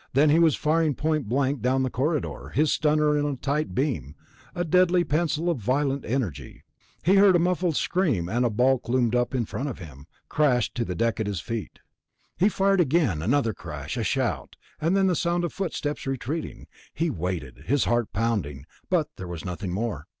Then 0.13 0.31
he 0.31 0.39
was 0.39 0.55
firing 0.55 0.95
point 0.95 1.29
blank 1.29 1.61
down 1.61 1.83
the 1.83 1.91
corridor, 1.91 2.49
his 2.55 2.71
stunner 2.73 3.19
on 3.19 3.23
a 3.23 3.35
tight 3.35 3.75
beam, 3.75 4.15
a 4.55 4.63
deadly 4.65 5.03
pencil 5.03 5.47
of 5.47 5.59
violent 5.59 6.05
energy. 6.05 6.63
He 7.03 7.17
heard 7.17 7.35
a 7.35 7.45
muffled 7.45 7.75
scream 7.75 8.27
and 8.27 8.43
a 8.43 8.49
bulk 8.49 8.89
loomed 8.89 9.13
up 9.13 9.35
in 9.35 9.45
front 9.45 9.69
of 9.69 9.77
him, 9.77 10.07
crashed 10.27 10.73
to 10.73 10.85
the 10.85 10.95
deck 10.95 11.19
at 11.19 11.27
his 11.27 11.39
feet. 11.39 11.81
He 12.35 12.49
fired 12.49 12.81
again. 12.81 13.21
Another 13.21 13.53
crash, 13.53 13.95
a 13.95 14.03
shout, 14.03 14.55
and 14.79 14.97
then 14.97 15.05
the 15.05 15.15
sound 15.15 15.43
of 15.43 15.53
footsteps 15.53 16.07
retreating. 16.07 16.65
He 16.95 17.11
waited, 17.11 17.65
his 17.67 17.85
heart 17.85 18.11
pounding, 18.11 18.65
but 18.89 19.07
there 19.17 19.27
was 19.27 19.45
nothing 19.45 19.71
more. 19.71 20.07